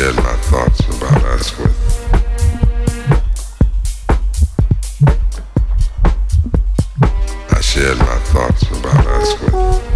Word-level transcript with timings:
shared 0.00 0.16
my 0.16 0.36
thoughts 0.48 0.80
about 0.96 1.24
us 1.24 1.58
with. 1.58 1.76
I 7.50 7.60
shared 7.60 7.98
my 7.98 8.18
thoughts 8.32 8.62
about 8.78 9.06
us 9.06 9.40
with. 9.42 9.89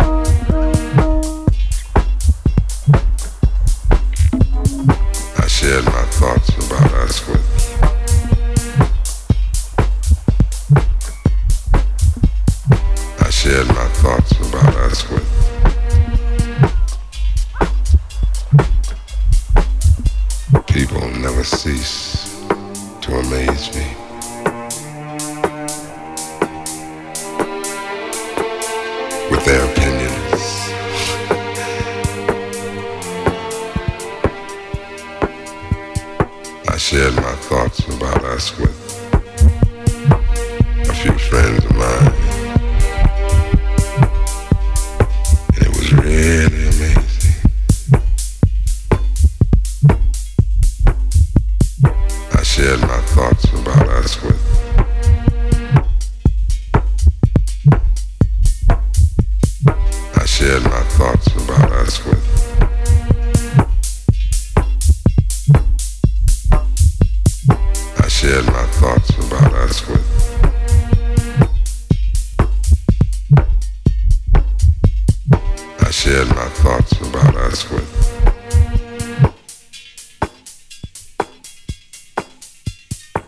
thoughts 76.75 77.01
about 77.09 77.37
us 77.37 77.71
with. 77.71 77.91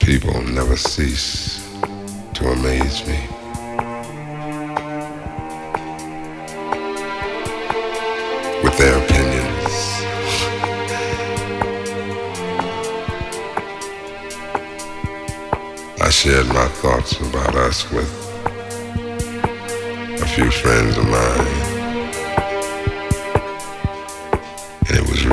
People 0.00 0.42
never 0.42 0.76
cease 0.76 1.64
to 2.34 2.48
amaze 2.48 3.06
me. 3.06 3.20
With 8.64 8.76
their 8.78 8.98
opinions. 9.04 9.74
I 16.00 16.10
shared 16.10 16.48
my 16.48 16.68
thoughts 16.82 17.20
about 17.20 17.54
us 17.54 17.88
with 17.92 18.10
a 20.20 20.26
few 20.34 20.50
friends 20.50 20.96
of 20.96 21.08
mine. 21.08 21.65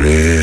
Yeah. 0.04 0.43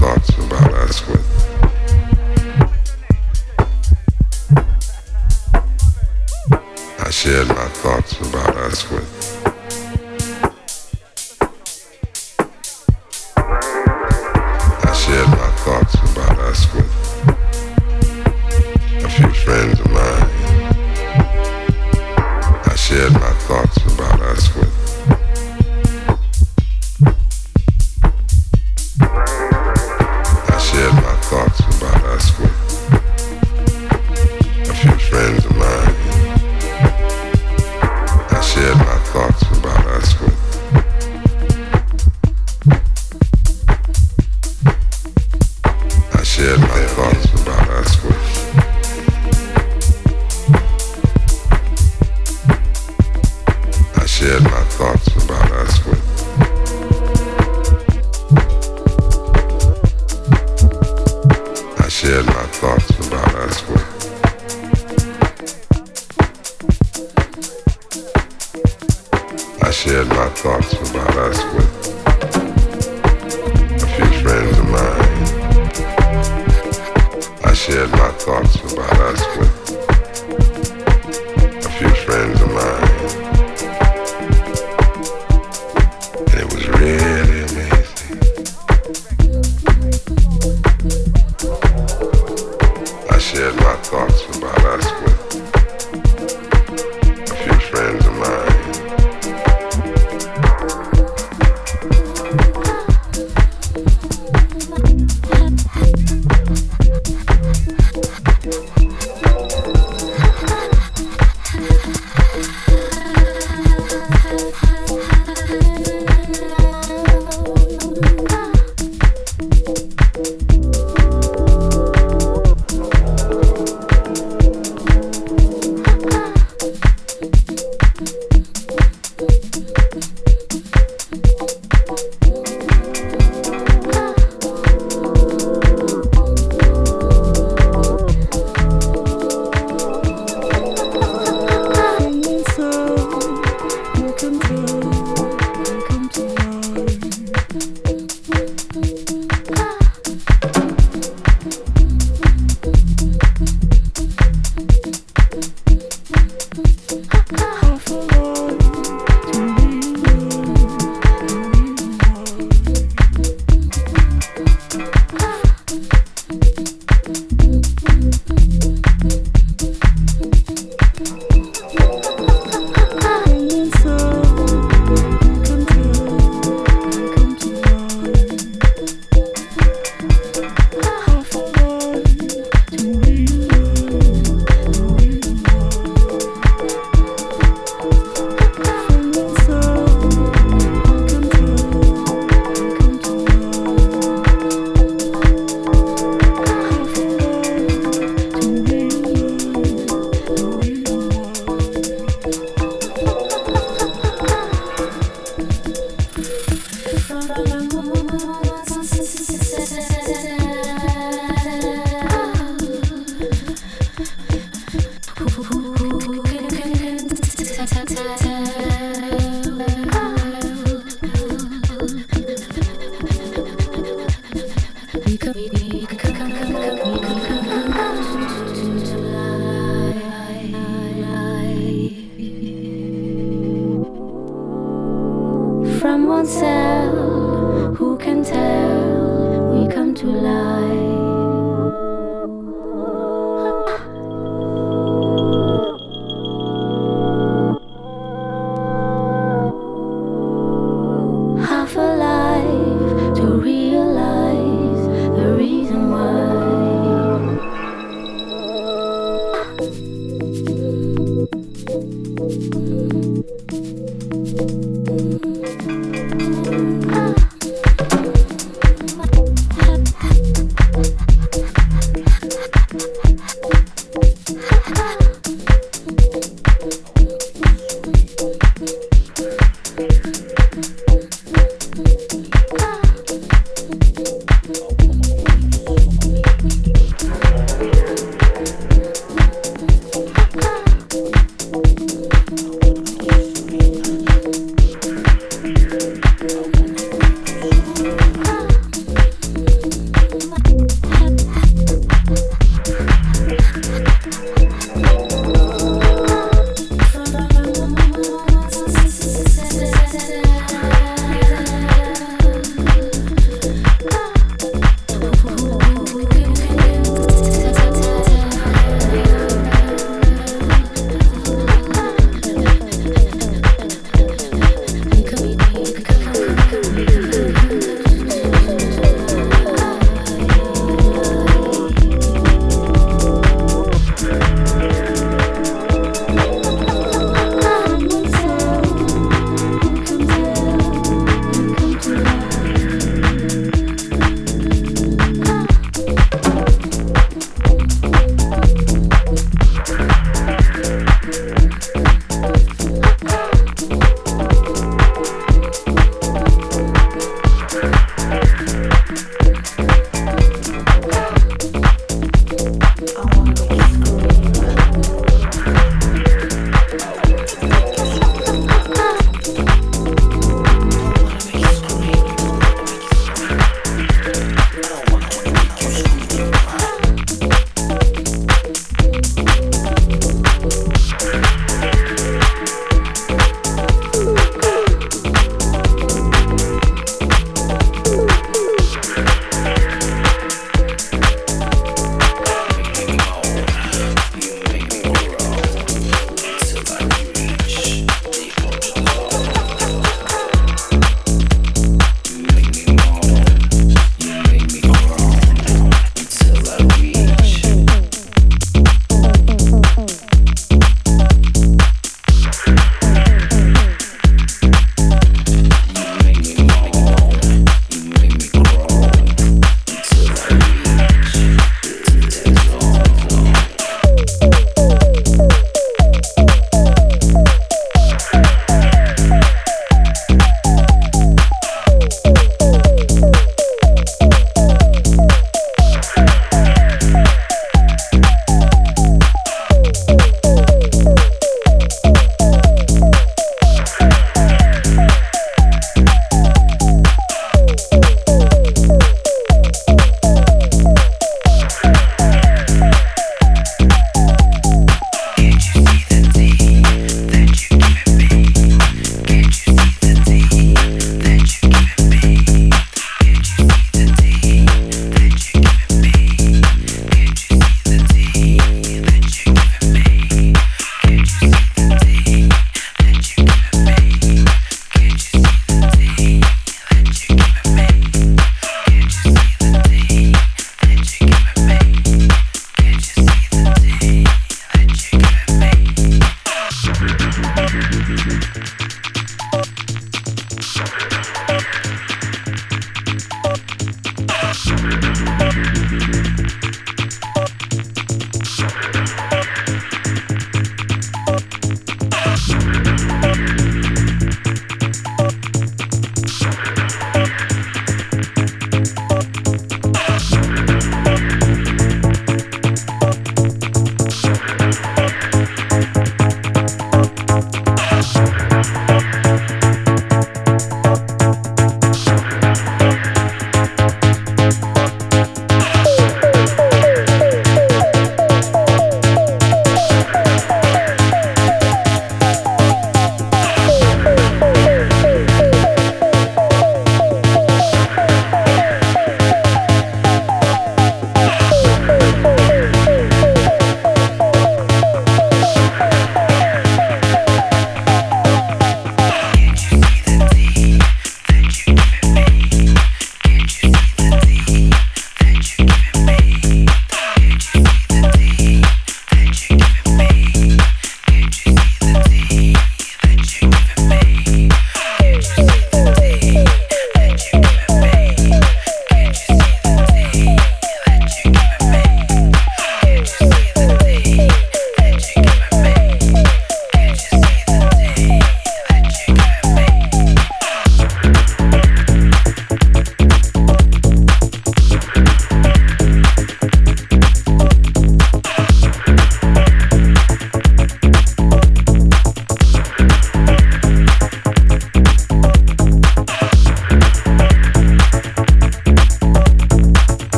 thoughts 0.00 0.30
about 0.30 0.72
us 0.72 1.06
with. 1.08 1.26
I 6.98 7.10
shared 7.10 7.48
my 7.48 7.68
thoughts 7.68 8.18
about 8.26 8.56
us 8.56 8.90
with. 8.90 9.19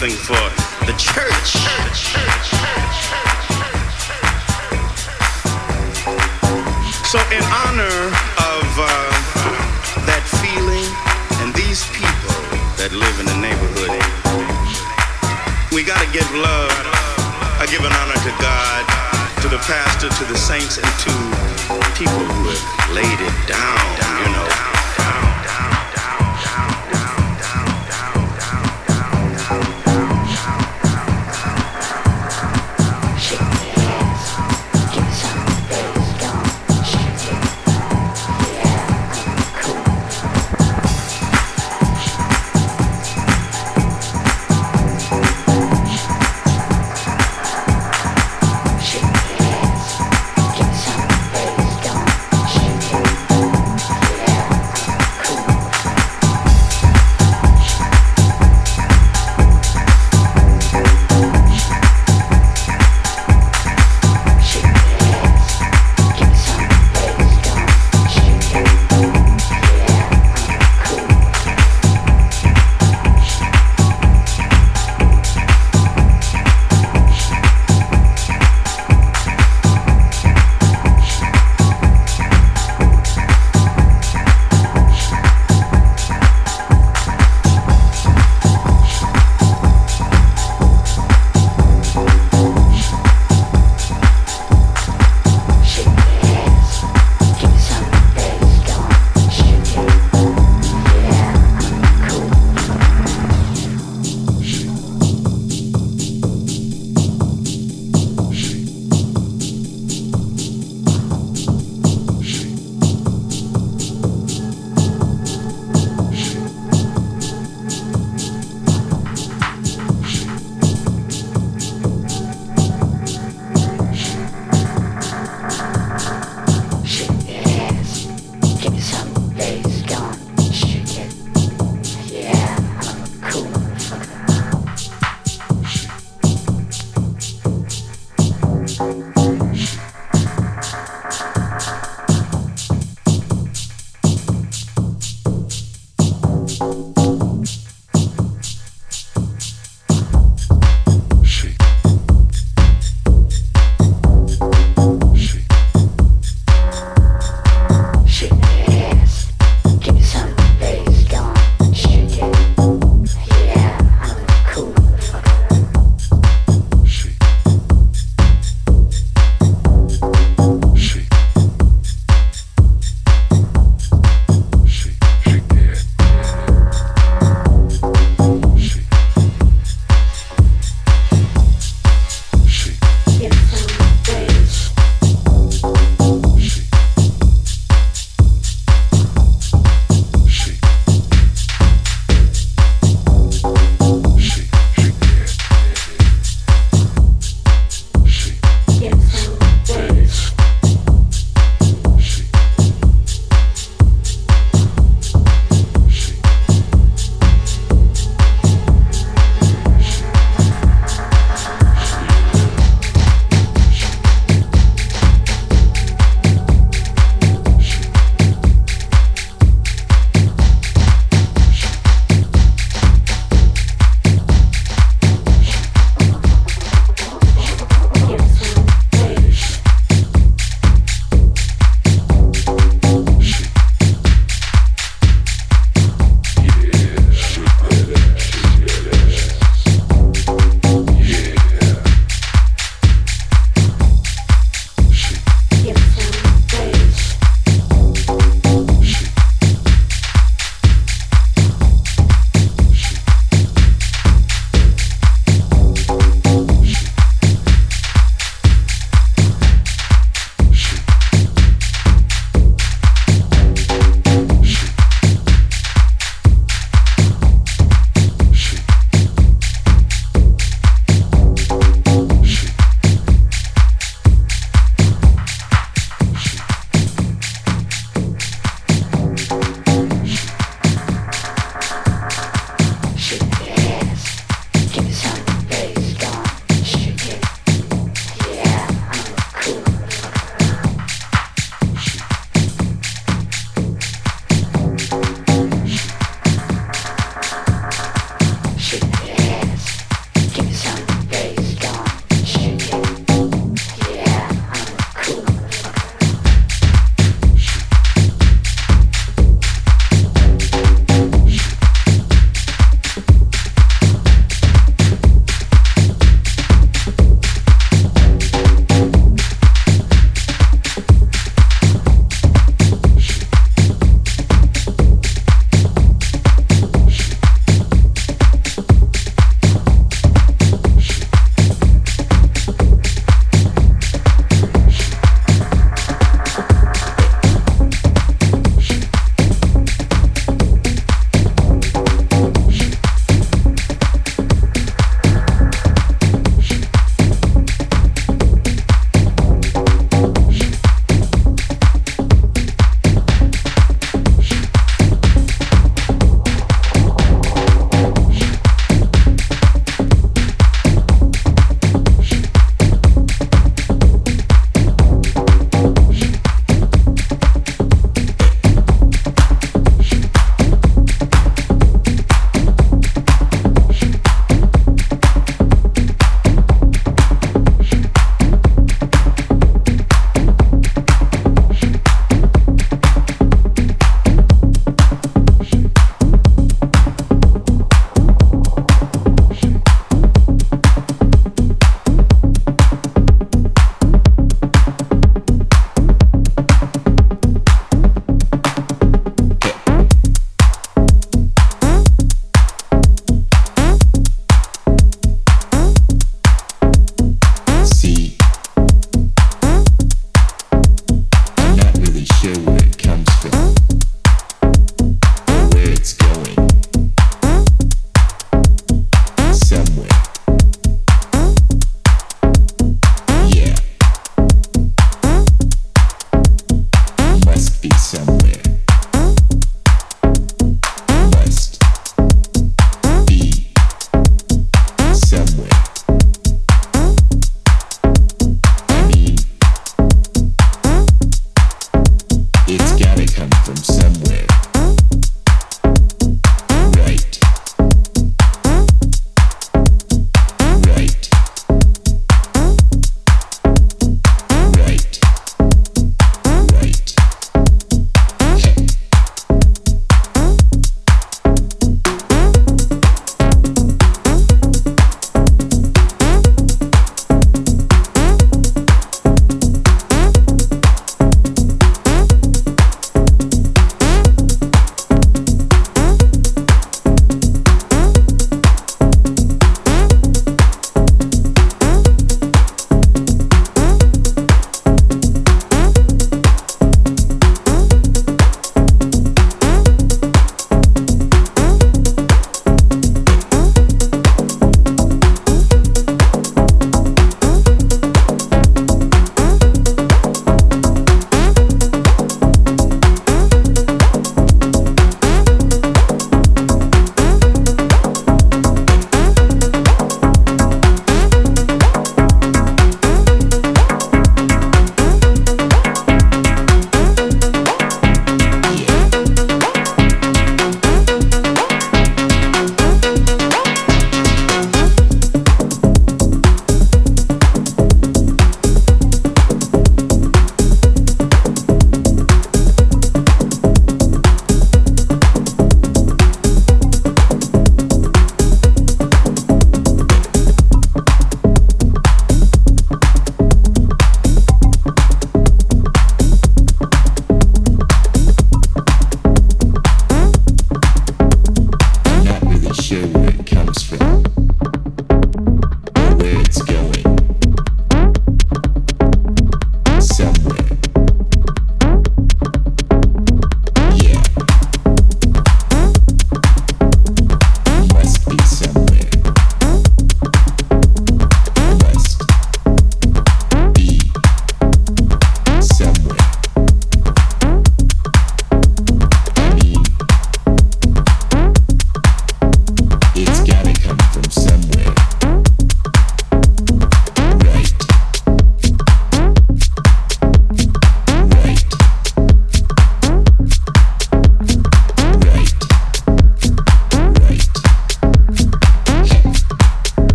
Something 0.00 0.16
for 0.16 0.57